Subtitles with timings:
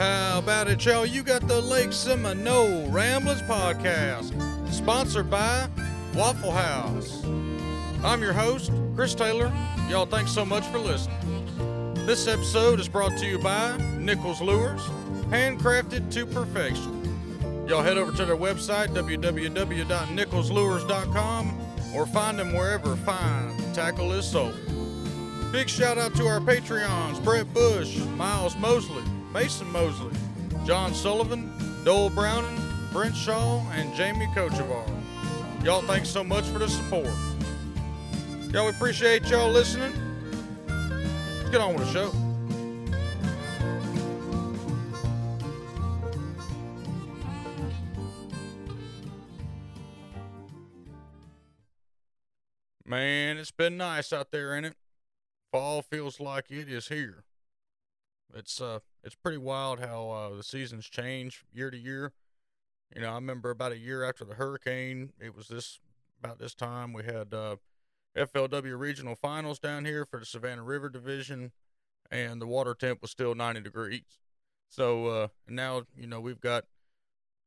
[0.00, 1.04] How about it, y'all?
[1.04, 4.32] You got the Lake Seminole Ramblers podcast,
[4.72, 5.68] sponsored by
[6.14, 7.22] Waffle House.
[8.02, 9.52] I'm your host, Chris Taylor.
[9.90, 11.94] Y'all, thanks so much for listening.
[12.06, 14.80] This episode is brought to you by Nichols Lures,
[15.28, 17.66] handcrafted to perfection.
[17.68, 21.60] Y'all head over to their website, www.nicholslures.com,
[21.94, 24.58] or find them wherever fine tackle is sold.
[25.52, 30.12] Big shout out to our Patreons Brett Bush, Miles Mosley, Mason Mosley,
[30.66, 31.52] John Sullivan,
[31.84, 32.60] Dole Browning,
[32.92, 34.88] Brent Shaw, and Jamie Kochevar.
[35.64, 37.06] Y'all, thanks so much for the support.
[38.52, 39.92] Y'all, we appreciate y'all listening.
[40.66, 42.12] Let's get on with the show.
[52.84, 54.74] Man, it's been nice out there, ain't it?
[55.52, 57.22] Fall feels like it is here.
[58.34, 62.12] It's uh, it's pretty wild how uh, the seasons change year to year.
[62.94, 65.78] You know, I remember about a year after the hurricane, it was this
[66.22, 67.56] about this time we had uh,
[68.16, 71.52] FLW regional finals down here for the Savannah River division,
[72.10, 74.20] and the water temp was still 90 degrees.
[74.68, 76.64] So uh, now you know we've got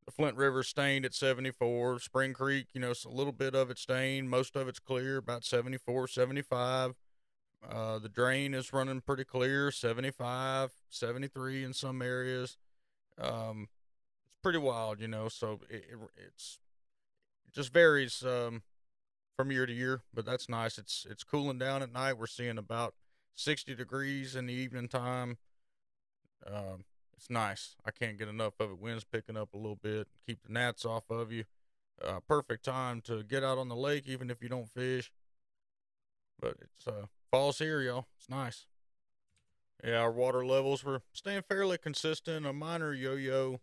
[0.05, 1.99] the Flint River stained at 74.
[1.99, 4.29] Spring Creek, you know, it's a little bit of it stained.
[4.29, 6.95] Most of it's clear, about 74, 75.
[7.69, 12.57] Uh, the drain is running pretty clear, 75, 73 in some areas.
[13.19, 13.69] Um,
[14.25, 15.29] it's pretty wild, you know.
[15.29, 16.59] So it, it it's
[17.47, 18.63] it just varies um,
[19.37, 20.77] from year to year, but that's nice.
[20.77, 22.17] It's it's cooling down at night.
[22.17, 22.95] We're seeing about
[23.35, 25.37] 60 degrees in the evening time.
[26.45, 26.83] Um,
[27.15, 27.75] it's nice.
[27.85, 28.79] I can't get enough of it.
[28.79, 31.45] Wind's picking up a little bit, keep the gnats off of you.
[32.03, 35.11] Uh, perfect time to get out on the lake, even if you don't fish.
[36.39, 38.05] But it's uh, fall's here, y'all.
[38.19, 38.67] It's nice.
[39.83, 42.45] Yeah, our water levels were staying fairly consistent.
[42.45, 43.59] A minor yo-yo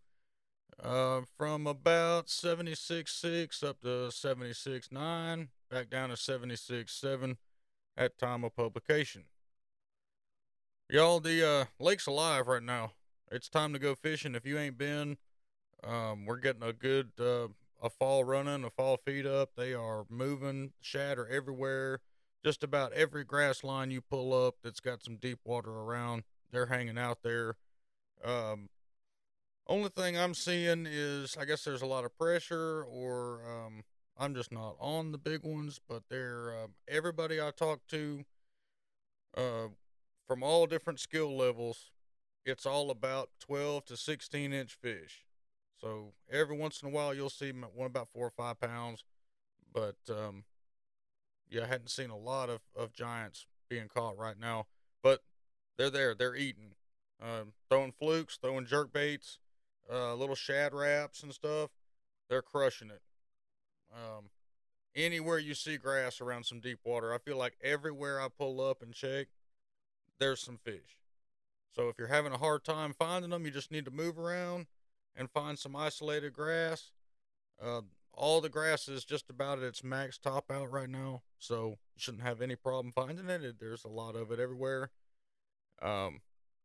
[0.82, 7.36] uh, from about 76.6 up to 76.9, back down to 76.7
[7.96, 9.26] at time of publication.
[10.88, 12.94] Y'all, the uh, lake's alive right now
[13.30, 14.34] it's time to go fishing.
[14.34, 15.16] If you ain't been,
[15.84, 17.46] um, we're getting a good uh,
[17.80, 19.50] a fall running, a fall feed up.
[19.56, 22.00] They are moving, shatter everywhere.
[22.44, 26.66] Just about every grass line you pull up that's got some deep water around, they're
[26.66, 27.56] hanging out there.
[28.24, 28.68] Um,
[29.66, 33.82] only thing I'm seeing is, I guess there's a lot of pressure, or um,
[34.18, 35.78] I'm just not on the big ones.
[35.86, 38.24] But they're uh, everybody I talk to,
[39.36, 39.68] uh,
[40.26, 41.90] from all different skill levels,
[42.44, 45.24] it's all about 12 to 16 inch fish.
[45.80, 49.04] So every once in a while you'll see one about four or five pounds,
[49.72, 50.44] but um,
[51.50, 54.66] yeah, I hadn't seen a lot of, of giants being caught right now.
[55.02, 55.22] But
[55.76, 56.72] they're there, they're eating,
[57.20, 59.38] um, throwing flukes, throwing jerk baits,
[59.92, 61.70] uh, little Shad Raps and stuff.
[62.28, 63.02] They're crushing it.
[63.92, 64.26] Um,
[64.94, 68.82] anywhere you see grass around some deep water, I feel like everywhere I pull up
[68.82, 69.28] and check,
[70.18, 70.96] there's some fish.
[71.74, 74.66] So if you're having a hard time finding them, you just need to move around
[75.16, 76.92] and find some isolated grass.
[77.62, 77.82] Uh,
[78.14, 81.98] all the grass is just about at its max top out right now, so you
[81.98, 83.56] shouldn't have any problem finding it.
[83.58, 84.90] There's a lot of it everywhere.
[85.80, 86.20] Um,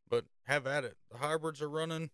[0.10, 0.98] but have at it.
[1.12, 2.10] The hybrids are running.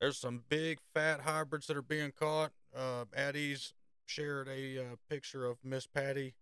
[0.00, 2.52] There's some big fat hybrids that are being caught.
[2.76, 3.74] Uh, Addie's
[4.06, 6.34] shared a uh, picture of Miss Patty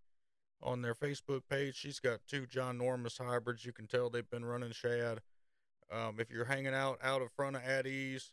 [0.63, 1.77] on their Facebook page.
[1.77, 3.65] She's got two John Normus hybrids.
[3.65, 5.21] You can tell they've been running shad.
[5.91, 8.33] Um, if you're hanging out out in front of Addie's,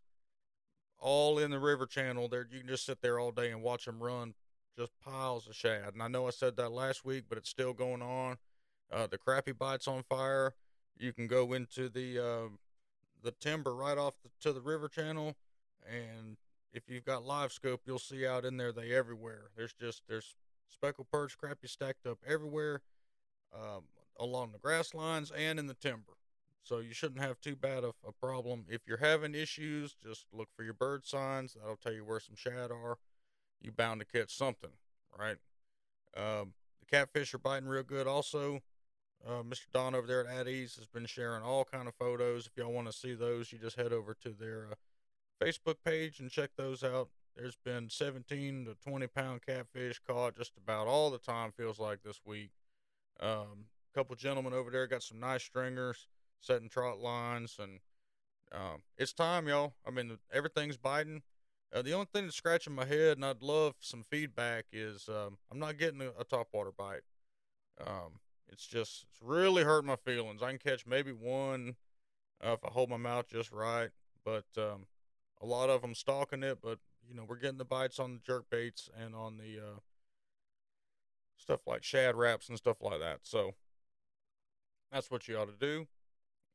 [0.99, 3.85] all in the river channel, there you can just sit there all day and watch
[3.85, 4.33] them run,
[4.77, 5.93] just piles of shad.
[5.93, 8.37] And I know I said that last week, but it's still going on.
[8.91, 10.53] Uh, the crappie bites on fire.
[10.97, 12.49] You can go into the uh,
[13.23, 15.35] the timber right off the, to the river channel,
[15.87, 16.37] and
[16.73, 19.49] if you've got LiveScope, you'll see out in there they everywhere.
[19.55, 20.35] There's just there's
[20.67, 22.81] speckled perch, crappie stacked up everywhere,
[23.53, 23.83] um,
[24.19, 26.18] along the grass lines and in the timber.
[26.63, 28.65] So you shouldn't have too bad of a problem.
[28.69, 31.53] If you're having issues, just look for your bird signs.
[31.53, 32.97] That'll tell you where some shad are.
[33.61, 34.71] You bound to catch something,
[35.17, 35.37] right?
[36.15, 38.07] Um, the catfish are biting real good.
[38.07, 38.59] Also,
[39.27, 39.65] uh, Mr.
[39.73, 42.45] Don over there at Addie's has been sharing all kind of photos.
[42.45, 44.75] If y'all want to see those, you just head over to their uh,
[45.43, 47.09] Facebook page and check those out.
[47.35, 51.51] There's been 17 to 20 pound catfish caught just about all the time.
[51.51, 52.51] Feels like this week.
[53.19, 56.07] Um, a couple gentlemen over there got some nice stringers
[56.39, 57.79] setting trot lines, and
[58.51, 59.73] um, it's time, y'all.
[59.85, 61.21] I mean, everything's biting.
[61.73, 65.37] Uh, the only thing that's scratching my head, and I'd love some feedback, is um,
[65.51, 67.01] I'm not getting a, a topwater bite.
[67.79, 68.19] Um,
[68.51, 70.41] it's just it's really hurting my feelings.
[70.41, 71.75] I can catch maybe one
[72.45, 73.89] uh, if I hold my mouth just right,
[74.25, 74.87] but um,
[75.41, 76.59] a lot of them stalking it.
[76.61, 79.79] But you know, we're getting the bites on the jerk baits and on the uh,
[81.37, 83.19] stuff like Shad Raps and stuff like that.
[83.23, 83.53] So
[84.91, 85.87] that's what you ought to do.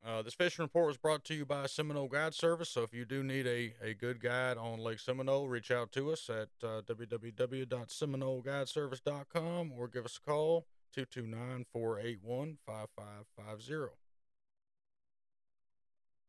[0.05, 2.69] Uh, this fishing report was brought to you by Seminole Guide Service.
[2.69, 6.11] So if you do need a, a good guide on Lake Seminole, reach out to
[6.11, 13.95] us at uh, www.seminoleguideservice.com or give us a call 229 481 5550.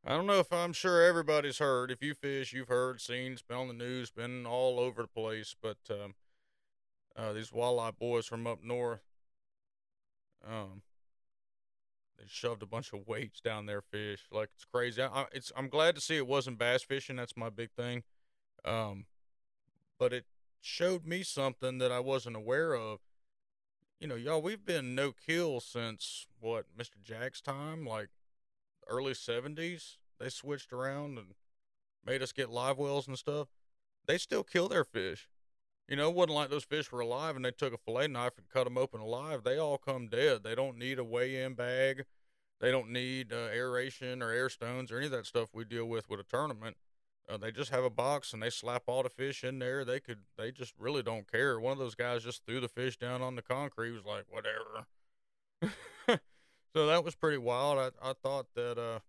[0.06, 1.90] I don't know if I'm sure everybody's heard.
[1.90, 5.54] If you fish, you've heard, seen, been on the news, been all over the place.
[5.60, 6.14] But um,
[7.14, 9.02] uh, these walleye boys from up north,
[10.48, 10.80] um,
[12.18, 14.26] they shoved a bunch of weights down their fish.
[14.30, 15.02] Like it's crazy.
[15.02, 17.16] I, it's I'm glad to see it wasn't bass fishing.
[17.16, 18.02] That's my big thing.
[18.64, 19.06] Um,
[19.98, 20.24] but it
[20.60, 23.00] showed me something that I wasn't aware of.
[24.00, 27.02] You know, y'all, we've been no kill since what Mr.
[27.02, 28.08] Jack's time, like
[28.88, 29.96] early 70s.
[30.18, 31.28] They switched around and
[32.04, 33.48] made us get live wells and stuff.
[34.06, 35.28] They still kill their fish.
[35.88, 38.32] You know, it wasn't like those fish were alive and they took a fillet knife
[38.38, 39.44] and cut them open alive.
[39.44, 40.42] They all come dead.
[40.42, 42.04] They don't need a weigh in bag.
[42.60, 45.84] They don't need uh, aeration or air stones or any of that stuff we deal
[45.86, 46.76] with with a tournament.
[47.28, 49.84] Uh, they just have a box and they slap all the fish in there.
[49.84, 51.60] They could, they just really don't care.
[51.60, 53.90] One of those guys just threw the fish down on the concrete.
[53.90, 54.86] He was like, whatever.
[56.74, 57.78] so that was pretty wild.
[57.78, 59.00] I, I thought that, uh,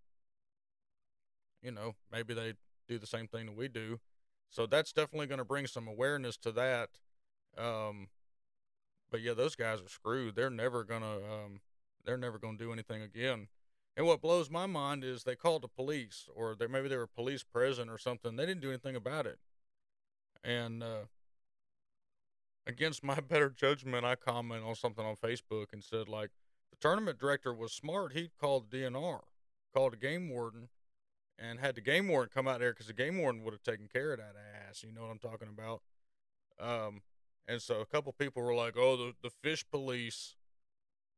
[1.62, 2.54] you know, maybe they
[2.88, 4.00] do the same thing that we do.
[4.50, 6.90] So that's definitely going to bring some awareness to that.
[7.58, 8.08] Um,
[9.12, 10.36] but yeah, those guys are screwed.
[10.36, 11.62] They're never gonna, um,
[12.06, 13.48] they're never gonna do anything again.
[13.96, 17.08] And what blows my mind is they called the police, or they maybe they were
[17.08, 18.36] police present or something.
[18.36, 19.40] They didn't do anything about it.
[20.44, 21.06] And uh,
[22.68, 26.32] against my better judgment, I comment on something on Facebook and said like
[26.70, 28.14] the tournament director was smart.
[28.14, 29.22] He called the DNR,
[29.74, 30.70] called the game warden,
[31.40, 33.88] and had the game warden come out there because the game warden would have taken
[33.88, 34.36] care of that
[34.68, 34.84] ass.
[34.84, 35.82] You know what I'm talking about?
[36.60, 37.02] Um,
[37.48, 40.36] and so a couple people were like, "Oh, the the fish police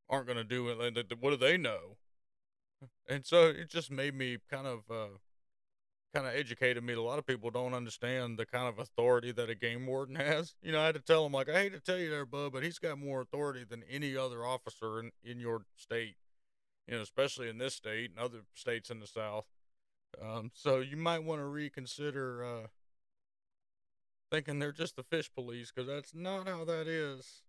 [0.10, 1.18] aren't going to do it.
[1.20, 1.98] What do they know?"
[3.10, 5.18] And so it just made me kind of uh,
[6.14, 6.94] kind of educated me.
[6.94, 10.56] A lot of people don't understand the kind of authority that a game warden has.
[10.62, 12.54] You know, I had to tell them like, I hate to tell you there, bud,
[12.54, 16.16] but he's got more authority than any other officer in in your state.
[16.88, 19.46] You know, especially in this state and other states in the South.
[20.22, 22.68] Um, so you might want to reconsider uh,
[24.32, 27.42] thinking they're just the fish police because that's not how that is.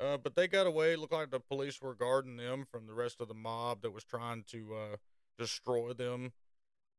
[0.00, 0.92] Uh, but they got away.
[0.92, 3.92] It looked like the police were guarding them from the rest of the mob that
[3.92, 4.96] was trying to uh,
[5.38, 6.32] destroy them.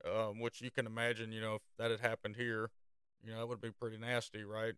[0.06, 2.72] Um, which you can imagine, you know, if that had happened here,
[3.22, 4.76] you know, that would be pretty nasty, right?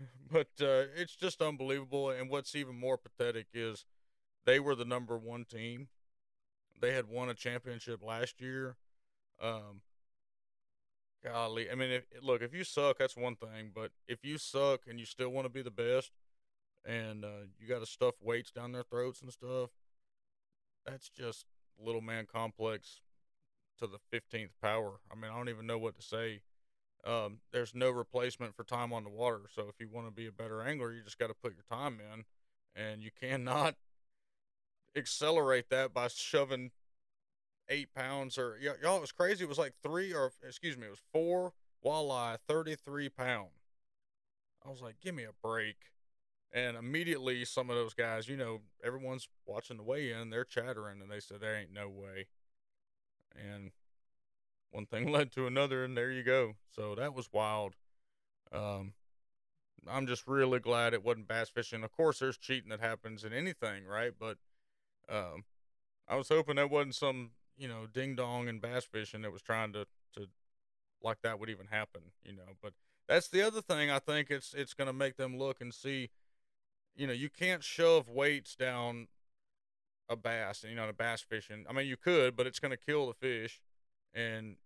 [0.32, 2.10] but uh, it's just unbelievable.
[2.10, 3.84] And what's even more pathetic is
[4.46, 5.88] they were the number one team.
[6.80, 8.76] They had won a championship last year
[9.40, 9.82] um,
[11.24, 13.70] golly, I mean, if, look, if you suck, that's one thing.
[13.74, 16.12] But if you suck and you still want to be the best,
[16.84, 19.70] and uh, you got to stuff weights down their throats and stuff,
[20.86, 21.44] that's just
[21.82, 23.00] little man complex
[23.78, 25.00] to the 15th power.
[25.10, 26.40] I mean, I don't even know what to say.
[27.06, 29.42] Um, there's no replacement for time on the water.
[29.54, 31.64] So if you want to be a better angler, you just got to put your
[31.70, 32.24] time in,
[32.74, 33.76] and you cannot
[34.96, 36.70] accelerate that by shoving
[37.68, 40.90] eight pounds or y'all it was crazy it was like three or excuse me it
[40.90, 41.52] was four
[41.84, 43.48] walleye 33 pound.
[44.64, 45.76] I was like give me a break.
[46.50, 51.00] And immediately some of those guys you know everyone's watching the weigh in they're chattering
[51.00, 52.26] and they said there ain't no way.
[53.36, 53.70] And
[54.70, 56.54] one thing led to another and there you go.
[56.74, 57.74] So that was wild.
[58.52, 58.94] Um
[59.86, 61.84] i'm just really glad it wasn't bass fishing.
[61.84, 64.12] Of course there's cheating that happens in anything right?
[64.18, 64.38] But
[65.08, 65.44] um
[66.08, 69.42] I was hoping that wasn't some you know, ding dong and bass fishing that was
[69.42, 70.28] trying to, to
[71.02, 72.54] like that would even happen, you know.
[72.62, 72.72] But
[73.08, 76.10] that's the other thing I think it's it's gonna make them look and see,
[76.96, 79.08] you know, you can't shove weights down
[80.08, 81.64] a bass, you know, a bass fishing.
[81.68, 83.60] I mean you could, but it's gonna kill the fish
[84.14, 84.56] and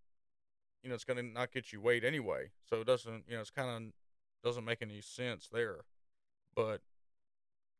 [0.83, 2.51] you know, it's gonna not get you weight anyway.
[2.69, 3.93] So it doesn't you know, it's kinda
[4.45, 5.85] doesn't make any sense there.
[6.55, 6.83] But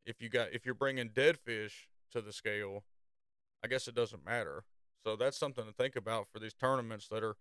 [0.07, 2.85] if you got if you're bringing dead fish to the scale,
[3.65, 4.65] I guess it doesn't matter.
[5.05, 7.37] So that's something to think about for these tournaments that are,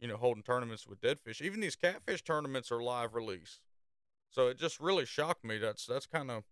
[0.00, 1.40] you know, holding tournaments with dead fish.
[1.40, 3.60] Even these catfish tournaments are live release.
[4.30, 5.58] So it just really shocked me.
[5.58, 6.42] That's that's kind of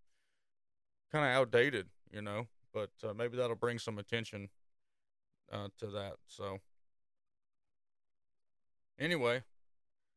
[1.10, 2.46] kind of outdated, you know.
[2.72, 4.48] But uh, maybe that'll bring some attention
[5.52, 6.14] uh, to that.
[6.26, 6.58] So
[8.98, 9.42] anyway,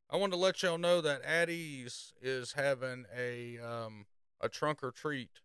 [0.09, 4.05] I wanted to let y'all know that At Ease is having a um,
[4.39, 5.41] a trunk or treat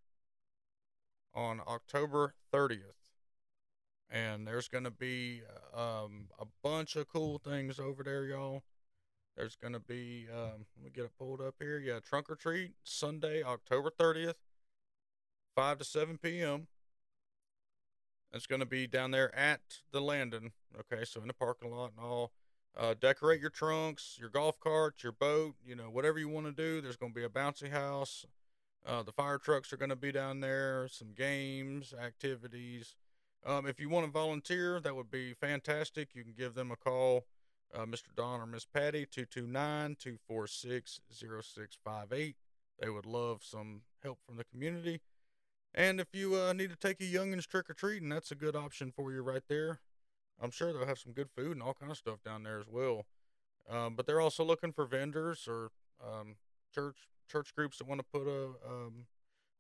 [1.35, 3.00] on October 30th
[4.11, 5.43] and there's going to be
[5.75, 8.63] um, a bunch of cool things over there, y'all.
[9.37, 11.79] There's going to be, um, let me get it pulled up here.
[11.79, 14.35] Yeah, Trunk or Treat, Sunday, October 30th,
[15.55, 16.67] 5 to 7 p.m.
[18.33, 19.61] It's going to be down there at
[19.93, 20.53] the Landon.
[20.79, 22.33] Okay, so in the parking lot and all.
[22.77, 26.53] Uh, decorate your trunks, your golf cart, your boat, you know, whatever you want to
[26.53, 26.81] do.
[26.81, 28.25] There's going to be a bouncy house.
[28.87, 32.95] Uh, the fire trucks are going to be down there, some games, activities.
[33.45, 36.11] Um, if you want to volunteer, that would be fantastic.
[36.15, 37.25] You can give them a call,
[37.75, 38.15] uh, Mr.
[38.15, 42.37] Don or Miss Patty, 229 246 0658.
[42.81, 45.01] They would love some help from the community.
[45.75, 48.57] And if you uh, need to take a youngins trick or treating, that's a good
[48.57, 49.81] option for you right there.
[50.43, 52.67] I'm sure they'll have some good food and all kind of stuff down there as
[52.69, 53.07] well.
[53.69, 55.71] Um, but they're also looking for vendors or
[56.05, 56.37] um,
[56.75, 56.97] church
[57.31, 59.07] church groups that want to put a um,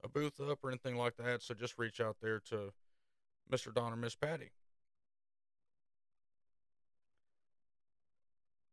[0.03, 1.43] a booth up or anything like that.
[1.43, 2.73] So just reach out there to
[3.51, 3.75] Mr.
[3.75, 4.51] Don or Miss Patty.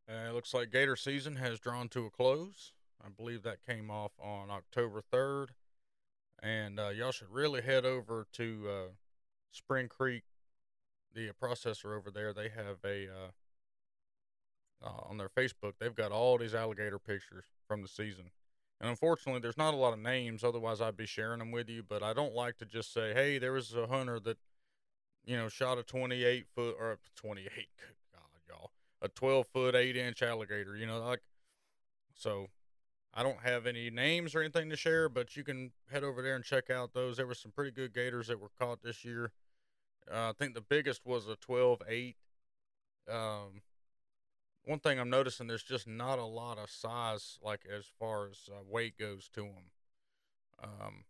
[0.07, 2.71] It looks like Gator season has drawn to a close.
[3.03, 5.47] I believe that came off on October 3rd.
[6.41, 8.91] And uh, y'all should really head over to uh,
[9.51, 10.23] Spring Creek,
[11.13, 12.31] the processor over there.
[12.31, 17.81] They have a, uh, uh, on their Facebook, they've got all these alligator pictures from
[17.81, 18.31] the season.
[18.79, 20.43] And unfortunately, there's not a lot of names.
[20.43, 21.81] Otherwise, I'd be sharing them with you.
[21.81, 24.37] But I don't like to just say, hey, there was a hunter that
[25.27, 27.51] you know, shot a 28 foot or 28,
[28.13, 31.19] God, y'all, a 12 foot, 8 inch alligator, you know, like,
[32.15, 32.47] so
[33.13, 36.35] I don't have any names or anything to share, but you can head over there
[36.35, 37.17] and check out those.
[37.17, 39.31] There were some pretty good gators that were caught this year.
[40.09, 42.15] Uh, I think the biggest was a 12 8.
[43.11, 43.61] Um,
[44.63, 48.49] one thing I'm noticing, there's just not a lot of size, like as far as
[48.49, 49.71] uh, weight goes to them.
[50.63, 51.03] Um,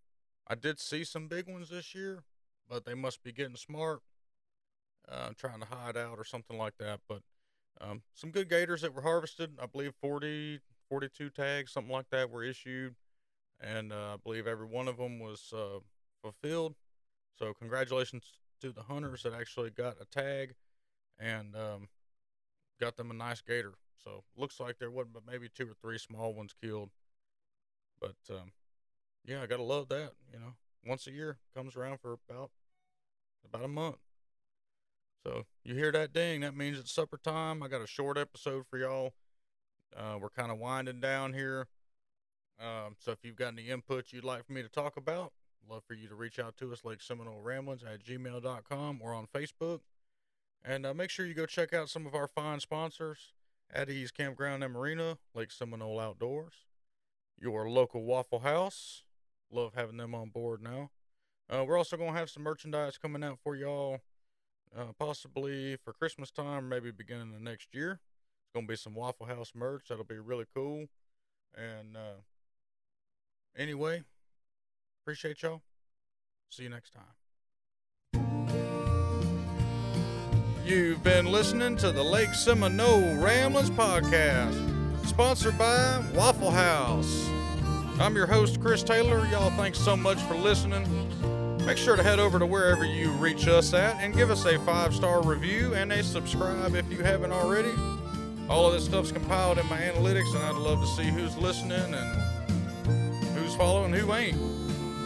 [0.48, 2.24] I did see some big ones this year,
[2.70, 4.02] but they must be getting smart,
[5.10, 7.00] uh, trying to hide out or something like that.
[7.08, 7.22] But
[7.80, 9.52] um, some good gators that were harvested.
[9.62, 10.60] I believe 40,
[10.90, 12.96] 42 tags, something like that, were issued,
[13.60, 15.80] and uh, I believe every one of them was uh,
[16.22, 16.76] fulfilled.
[17.38, 20.56] So congratulations to the hunters that actually got a tag
[21.20, 21.90] and um,
[22.80, 23.74] got them a nice gator.
[24.04, 26.90] So looks like there wasn't but maybe two or three small ones killed.
[28.00, 28.52] But um,
[29.26, 30.12] yeah, I gotta love that.
[30.32, 30.54] You know,
[30.86, 32.52] once a year comes around for about
[33.46, 33.98] about a month.
[35.26, 37.62] So you hear that ding, that means it's supper time.
[37.62, 39.14] I got a short episode for y'all.
[39.96, 41.68] Uh, we're kind of winding down here.
[42.60, 45.34] Um, so if you've got any input you'd like for me to talk about,
[45.70, 49.28] love for you to reach out to us Lake Seminole Ramblins at gmail.com or on
[49.28, 49.82] Facebook.
[50.64, 53.34] And uh, make sure you go check out some of our fine sponsors
[53.74, 56.54] Eddie's Campground and Marina, Lake Seminole Outdoors,
[57.38, 59.04] your local Waffle House.
[59.52, 60.90] Love having them on board now.
[61.50, 64.00] Uh, we're also going to have some merchandise coming out for y'all,
[64.78, 67.92] uh, possibly for Christmas time, maybe beginning of next year.
[67.92, 69.86] It's going to be some Waffle House merch.
[69.90, 70.88] That'll be really cool.
[71.56, 72.22] And uh,
[73.58, 74.04] anyway,
[75.04, 75.62] appreciate y'all.
[76.50, 77.04] See you next time.
[80.66, 84.54] You've been listening to the Lake Seminole Ramblins podcast,
[85.08, 87.26] sponsored by Waffle House.
[88.00, 89.26] I'm your host, Chris Taylor.
[89.32, 90.86] Y'all, thanks so much for listening.
[91.66, 94.60] Make sure to head over to wherever you reach us at and give us a
[94.60, 97.72] five star review and a subscribe if you haven't already.
[98.50, 101.96] All of this stuff's compiled in my analytics, and I'd love to see who's listening
[101.96, 102.22] and
[103.36, 104.38] who's following, who ain't.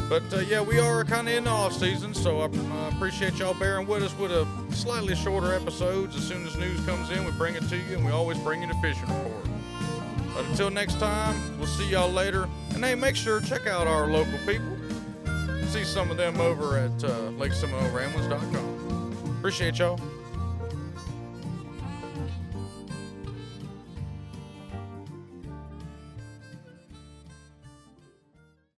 [0.09, 3.53] But uh, yeah, we are kind of in the off season, so I appreciate y'all
[3.53, 6.17] bearing with us with a slightly shorter episodes.
[6.17, 8.61] As soon as news comes in, we bring it to you, and we always bring
[8.61, 9.60] you the fishing report.
[10.49, 12.47] Until next time, we'll see y'all later.
[12.73, 14.77] And hey, make sure check out our local people.
[15.67, 17.31] See some of them over at uh.
[19.37, 19.99] Appreciate y'all.